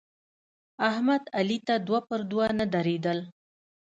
[0.89, 3.19] احمد علي ته دوه پر دوه نه درېدل.